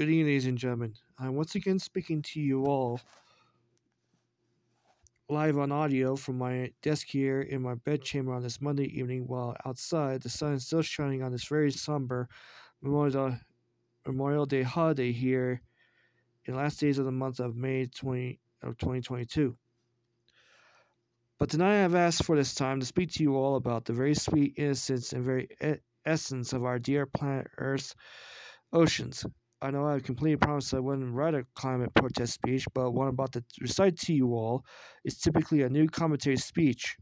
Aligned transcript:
Good 0.00 0.08
evening, 0.08 0.28
ladies 0.28 0.46
and 0.46 0.56
gentlemen. 0.56 0.94
I'm 1.18 1.34
once 1.34 1.56
again 1.56 1.78
speaking 1.78 2.22
to 2.22 2.40
you 2.40 2.64
all 2.64 3.02
live 5.28 5.58
on 5.58 5.70
audio 5.70 6.16
from 6.16 6.38
my 6.38 6.72
desk 6.80 7.06
here 7.06 7.42
in 7.42 7.60
my 7.60 7.74
bedchamber 7.74 8.32
on 8.32 8.42
this 8.42 8.62
Monday 8.62 8.86
evening 8.98 9.26
while 9.26 9.54
outside 9.66 10.22
the 10.22 10.30
sun 10.30 10.54
is 10.54 10.64
still 10.64 10.80
shining 10.80 11.22
on 11.22 11.32
this 11.32 11.44
very 11.44 11.70
somber 11.70 12.30
Memorial, 12.80 13.36
Memorial 14.06 14.46
Day 14.46 14.62
holiday 14.62 15.12
here 15.12 15.60
in 16.46 16.54
the 16.54 16.58
last 16.58 16.80
days 16.80 16.98
of 16.98 17.04
the 17.04 17.12
month 17.12 17.38
of 17.38 17.54
May 17.54 17.84
20, 17.84 18.40
of 18.62 18.78
2022. 18.78 19.54
But 21.38 21.50
tonight 21.50 21.84
I've 21.84 21.94
asked 21.94 22.24
for 22.24 22.36
this 22.36 22.54
time 22.54 22.80
to 22.80 22.86
speak 22.86 23.12
to 23.12 23.22
you 23.22 23.36
all 23.36 23.56
about 23.56 23.84
the 23.84 23.92
very 23.92 24.14
sweet 24.14 24.54
innocence 24.56 25.12
and 25.12 25.22
very 25.22 25.46
e- 25.62 25.74
essence 26.06 26.54
of 26.54 26.64
our 26.64 26.78
dear 26.78 27.04
planet 27.04 27.48
Earth's 27.58 27.94
oceans. 28.72 29.26
I 29.62 29.70
know 29.70 29.86
I 29.86 30.00
completely 30.00 30.36
promised 30.36 30.72
I 30.72 30.78
wouldn't 30.80 31.14
write 31.14 31.34
a 31.34 31.46
climate 31.54 31.94
protest 31.94 32.34
speech, 32.34 32.64
but 32.74 32.92
what 32.92 33.04
I'm 33.04 33.10
about 33.10 33.32
to 33.32 33.44
recite 33.60 33.98
to 33.98 34.14
you 34.14 34.32
all 34.34 34.64
is 35.04 35.18
typically 35.18 35.62
a 35.62 35.68
new 35.68 35.86
commentary 35.86 36.38
speech. 36.38 36.96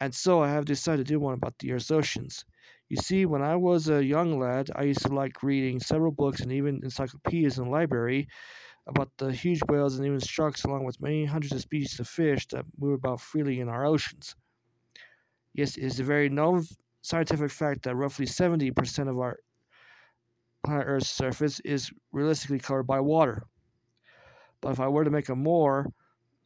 And 0.00 0.14
so 0.14 0.42
I 0.42 0.50
have 0.50 0.64
decided 0.64 1.06
to 1.06 1.12
do 1.12 1.20
one 1.20 1.34
about 1.34 1.58
the 1.58 1.72
Earth's 1.72 1.90
oceans. 1.90 2.44
You 2.88 2.96
see, 2.96 3.26
when 3.26 3.42
I 3.42 3.56
was 3.56 3.88
a 3.88 4.04
young 4.04 4.38
lad, 4.38 4.70
I 4.74 4.82
used 4.84 5.02
to 5.02 5.08
like 5.08 5.42
reading 5.42 5.80
several 5.80 6.12
books 6.12 6.40
and 6.40 6.52
even 6.52 6.80
encyclopedias 6.82 7.58
in 7.58 7.64
the 7.64 7.70
library 7.70 8.28
about 8.86 9.10
the 9.18 9.32
huge 9.32 9.60
whales 9.68 9.96
and 9.96 10.06
even 10.06 10.20
sharks, 10.20 10.64
along 10.64 10.84
with 10.84 11.00
many 11.00 11.24
hundreds 11.24 11.54
of 11.54 11.60
species 11.60 11.98
of 11.98 12.08
fish 12.08 12.46
that 12.48 12.64
move 12.78 12.94
about 12.94 13.20
freely 13.20 13.60
in 13.60 13.68
our 13.68 13.84
oceans. 13.84 14.36
Yes, 15.54 15.76
it 15.76 15.84
is 15.84 15.98
a 15.98 16.04
very 16.04 16.28
known 16.28 16.64
scientific 17.02 17.50
fact 17.50 17.82
that 17.82 17.96
roughly 17.96 18.26
70% 18.26 19.08
of 19.08 19.18
our 19.18 19.38
planet 20.66 20.86
Earth's 20.86 21.08
surface 21.08 21.60
is 21.60 21.90
realistically 22.12 22.58
covered 22.58 22.84
by 22.84 23.00
water. 23.00 23.46
But 24.60 24.72
if 24.72 24.80
I 24.80 24.88
were 24.88 25.04
to 25.04 25.10
make 25.10 25.28
a 25.28 25.36
more 25.36 25.86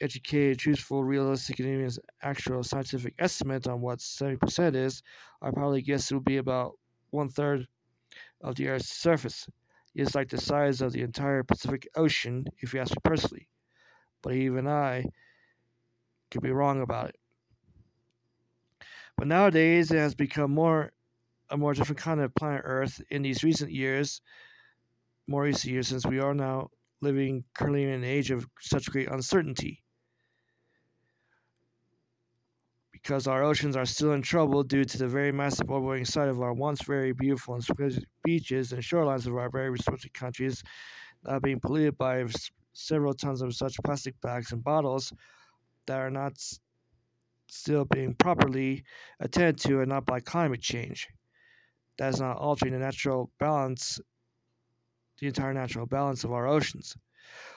educated, 0.00 0.58
truthful, 0.58 1.04
realistic, 1.04 1.58
and 1.60 1.68
even 1.68 1.90
actual 2.22 2.62
scientific 2.62 3.14
estimate 3.18 3.66
on 3.66 3.80
what 3.80 4.00
70% 4.00 4.76
is, 4.76 5.02
I 5.42 5.50
probably 5.50 5.82
guess 5.82 6.10
it 6.10 6.14
would 6.14 6.24
be 6.24 6.38
about 6.38 6.78
one 7.10 7.28
third 7.28 7.68
of 8.40 8.56
the 8.56 8.68
Earth's 8.68 8.90
surface. 8.90 9.48
It's 9.94 10.14
like 10.14 10.28
the 10.28 10.40
size 10.40 10.80
of 10.82 10.92
the 10.92 11.02
entire 11.02 11.42
Pacific 11.42 11.88
Ocean, 11.96 12.46
if 12.58 12.74
you 12.74 12.80
ask 12.80 12.92
me 12.92 12.98
personally. 13.04 13.48
But 14.22 14.34
even 14.34 14.68
I 14.68 15.06
could 16.30 16.42
be 16.42 16.50
wrong 16.50 16.82
about 16.82 17.10
it. 17.10 17.16
But 19.16 19.28
nowadays, 19.28 19.90
it 19.90 19.96
has 19.98 20.14
become 20.14 20.52
more 20.52 20.92
a 21.50 21.56
more 21.56 21.74
different 21.74 21.98
kind 21.98 22.20
of 22.20 22.34
planet 22.34 22.62
Earth 22.64 23.00
in 23.10 23.22
these 23.22 23.44
recent 23.44 23.70
years, 23.70 24.20
more 25.26 25.42
recent 25.42 25.72
years, 25.72 25.88
since 25.88 26.06
we 26.06 26.18
are 26.18 26.34
now 26.34 26.70
living 27.00 27.44
currently 27.54 27.84
in 27.84 27.90
an 27.90 28.04
age 28.04 28.30
of 28.30 28.46
such 28.60 28.90
great 28.90 29.08
uncertainty. 29.08 29.82
Because 32.92 33.28
our 33.28 33.44
oceans 33.44 33.76
are 33.76 33.84
still 33.84 34.12
in 34.12 34.22
trouble 34.22 34.64
due 34.64 34.84
to 34.84 34.98
the 34.98 35.06
very 35.06 35.30
massive 35.30 35.70
overwhelming 35.70 36.04
sight 36.04 36.28
of 36.28 36.40
our 36.40 36.52
once 36.52 36.82
very 36.82 37.12
beautiful 37.12 37.54
and 37.54 37.62
exquisite 37.62 38.04
beaches 38.24 38.72
and 38.72 38.82
shorelines 38.82 39.26
of 39.26 39.36
our 39.36 39.50
very 39.50 39.70
resourceful 39.70 40.10
countries 40.12 40.64
now 41.24 41.38
being 41.38 41.60
polluted 41.60 41.96
by 41.98 42.24
several 42.72 43.14
tons 43.14 43.42
of 43.42 43.54
such 43.54 43.76
plastic 43.84 44.20
bags 44.20 44.52
and 44.52 44.64
bottles 44.64 45.12
that 45.86 45.98
are 45.98 46.10
not 46.10 46.32
still 47.48 47.84
being 47.84 48.14
properly 48.14 48.84
attended 49.20 49.58
to 49.58 49.80
and 49.80 49.88
not 49.88 50.04
by 50.04 50.18
climate 50.18 50.60
change 50.60 51.08
that 51.98 52.14
is 52.14 52.20
not 52.20 52.38
altering 52.38 52.72
the 52.72 52.78
natural 52.78 53.30
balance, 53.38 54.00
the 55.20 55.26
entire 55.26 55.54
natural 55.54 55.86
balance 55.86 56.24
of 56.24 56.32
our 56.32 56.46
oceans. 56.46 56.96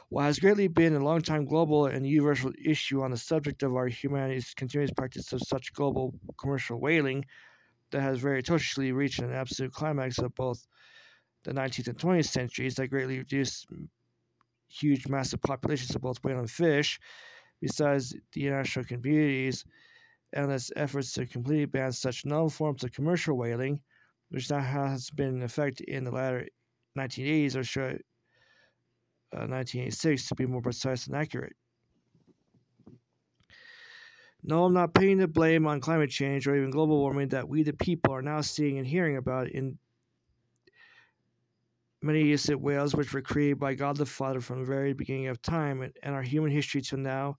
What 0.09 0.23
has 0.23 0.39
greatly 0.39 0.67
been 0.67 0.95
a 0.95 1.03
long-time 1.03 1.45
global 1.45 1.85
and 1.85 2.05
universal 2.05 2.51
issue 2.63 3.03
on 3.03 3.11
the 3.11 3.17
subject 3.17 3.61
of 3.61 3.75
our 3.75 3.87
humanity's 3.87 4.53
continuous 4.55 4.91
practice 4.91 5.31
of 5.33 5.41
such 5.41 5.73
global 5.73 6.15
commercial 6.37 6.79
whaling 6.79 7.25
that 7.91 8.01
has 8.01 8.19
very 8.19 8.39
atrociously 8.39 8.91
reached 8.91 9.19
an 9.19 9.31
absolute 9.31 9.71
climax 9.71 10.17
of 10.17 10.33
both 10.35 10.67
the 11.43 11.51
19th 11.51 11.87
and 11.87 11.97
20th 11.97 12.27
centuries 12.27 12.75
that 12.75 12.87
greatly 12.87 13.19
reduced 13.19 13.67
huge 14.67 15.07
massive 15.07 15.41
populations 15.41 15.95
of 15.95 16.01
both 16.01 16.23
whale 16.23 16.39
and 16.39 16.49
fish, 16.49 16.99
besides 17.61 18.15
the 18.33 18.45
international 18.45 18.85
communities 18.85 19.65
and 20.33 20.43
endless 20.43 20.71
efforts 20.75 21.13
to 21.13 21.25
completely 21.25 21.65
ban 21.65 21.91
such 21.91 22.25
known 22.25 22.49
forms 22.49 22.83
of 22.83 22.91
commercial 22.91 23.37
whaling, 23.37 23.81
which 24.29 24.49
now 24.49 24.59
has 24.59 25.09
been 25.09 25.35
in 25.35 25.43
effect 25.43 25.81
in 25.81 26.03
the 26.03 26.11
latter 26.11 26.47
1980s 26.97 27.55
or 27.55 27.63
should, 27.63 28.03
uh, 29.33 29.45
1986 29.47 30.27
to 30.27 30.35
be 30.35 30.45
more 30.45 30.61
precise 30.61 31.07
and 31.07 31.15
accurate. 31.15 31.55
No, 34.41 34.65
I'm 34.65 34.73
not 34.73 34.93
putting 34.93 35.17
the 35.17 35.27
blame 35.27 35.67
on 35.67 35.81
climate 35.81 36.09
change 36.09 36.47
or 36.47 36.55
even 36.55 36.71
global 36.71 36.99
warming 36.99 37.27
that 37.29 37.47
we, 37.47 37.63
the 37.63 37.73
people, 37.73 38.13
are 38.13 38.21
now 38.21 38.41
seeing 38.41 38.77
and 38.77 38.87
hearing 38.87 39.17
about 39.17 39.49
in 39.49 39.77
many 42.01 42.21
innocent 42.21 42.61
whales 42.61 42.95
which 42.95 43.13
were 43.13 43.21
created 43.21 43.59
by 43.59 43.73
God 43.73 43.97
the 43.97 44.05
Father 44.05 44.39
from 44.39 44.59
the 44.59 44.65
very 44.65 44.93
beginning 44.93 45.27
of 45.27 45.41
time 45.41 45.81
and 45.81 46.15
our 46.15 46.21
human 46.21 46.51
history 46.51 46.81
till 46.81 46.99
now, 46.99 47.37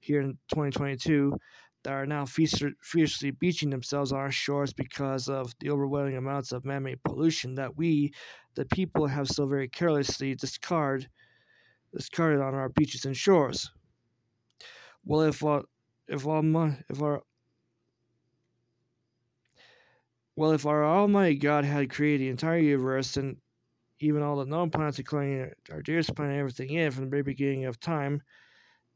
here 0.00 0.20
in 0.20 0.32
2022, 0.48 1.32
that 1.86 1.92
are 1.92 2.04
now 2.04 2.26
fiercely 2.26 3.30
beaching 3.30 3.70
themselves 3.70 4.10
on 4.10 4.18
our 4.18 4.32
shores 4.32 4.72
because 4.72 5.28
of 5.28 5.54
the 5.60 5.70
overwhelming 5.70 6.16
amounts 6.16 6.50
of 6.50 6.64
man 6.64 6.82
made 6.82 7.00
pollution 7.04 7.54
that 7.54 7.76
we, 7.76 8.12
the 8.56 8.64
people, 8.64 9.06
have 9.06 9.28
so 9.28 9.46
very 9.46 9.68
carelessly 9.68 10.34
discard, 10.34 11.08
discarded 11.94 12.40
on 12.40 12.56
our 12.56 12.70
beaches 12.70 13.04
and 13.04 13.16
shores. 13.16 13.70
Well, 15.04 15.20
if 15.20 15.44
our, 15.44 15.62
if 16.08 16.26
our, 16.26 16.42
if 16.88 17.00
our 17.00 17.22
well, 20.34 20.50
if 20.50 20.66
our 20.66 20.84
Almighty 20.84 21.36
God 21.36 21.64
had 21.64 21.88
created 21.88 22.24
the 22.24 22.30
entire 22.30 22.58
universe 22.58 23.16
and 23.16 23.36
even 24.00 24.22
all 24.22 24.34
the 24.34 24.44
known 24.44 24.70
planets, 24.70 24.98
including 24.98 25.52
our 25.70 25.82
dearest 25.82 26.16
planet, 26.16 26.36
everything 26.36 26.70
in 26.70 26.90
from 26.90 27.04
the 27.04 27.10
very 27.10 27.22
beginning 27.22 27.64
of 27.66 27.78
time, 27.78 28.22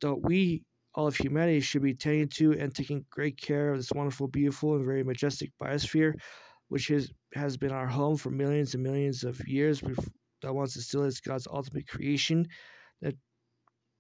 don't 0.01 0.25
we 0.25 0.65
all 0.95 1.07
of 1.07 1.17
humanity 1.17 1.61
should 1.61 1.83
be 1.83 1.95
tending 1.95 2.29
to 2.29 2.53
and 2.53 2.75
taking 2.75 3.05
great 3.11 3.41
care 3.41 3.71
of 3.71 3.79
this 3.79 3.93
wonderful, 3.93 4.27
beautiful, 4.27 4.75
and 4.75 4.85
very 4.85 5.05
majestic 5.05 5.53
biosphere, 5.63 6.15
which 6.69 6.91
is, 6.91 7.13
has 7.35 7.57
been 7.57 7.71
our 7.71 7.87
home 7.87 8.17
for 8.17 8.31
millions 8.31 8.75
and 8.75 8.83
millions 8.83 9.23
of 9.23 9.41
years. 9.47 9.83
That 10.43 10.55
once 10.55 10.75
and 10.75 10.85
still 10.85 11.05
is 11.05 11.21
God's 11.21 11.47
ultimate 11.47 11.87
creation, 11.87 12.49
that 13.03 13.15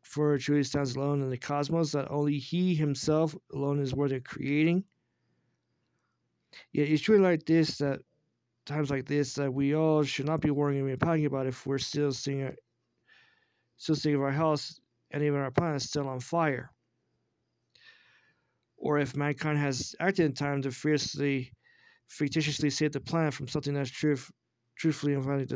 for 0.03 0.37
truly 0.39 0.65
stands 0.65 0.97
alone 0.97 1.23
in 1.23 1.31
the 1.31 1.37
cosmos, 1.37 1.93
that 1.93 2.11
only 2.11 2.39
He 2.39 2.75
Himself 2.75 3.37
alone 3.53 3.79
is 3.79 3.95
worthy 3.95 4.17
of 4.17 4.25
creating. 4.25 4.85
Yet 6.73 6.89
it's 6.89 7.03
truly 7.03 7.23
like 7.23 7.45
this 7.45 7.79
that 7.79 8.01
times 8.67 8.91
like 8.91 9.07
this 9.07 9.35
that 9.35 9.53
we 9.53 9.75
all 9.75 10.03
should 10.03 10.27
not 10.27 10.41
be 10.41 10.51
worrying 10.51 10.89
and 10.89 10.99
panicking 10.99 11.27
about 11.27 11.47
if 11.47 11.67
we're 11.67 11.79
still 11.79 12.13
seeing 12.13 12.55
still 13.77 13.95
seeing 13.95 14.21
our 14.21 14.31
house 14.31 14.81
and 15.11 15.23
even 15.23 15.39
our 15.39 15.51
planet 15.51 15.83
still 15.83 16.09
on 16.09 16.21
fire 16.21 16.73
or 18.91 18.99
if 18.99 19.15
mankind 19.17 19.57
has 19.57 19.95
acted 20.01 20.27
in 20.27 20.33
time 20.33 20.61
to 20.61 20.73
fiercely, 20.73 21.53
fictitiously 22.09 22.71
save 22.71 22.91
the 22.91 23.01
planet 23.01 23.33
from 23.33 23.47
something 23.47 23.73
that's 23.73 23.89
truth, 23.89 24.29
truthfully 24.77 25.15
and 25.15 25.25
finally 25.25 25.47